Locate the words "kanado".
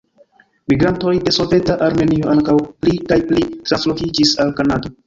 4.63-4.99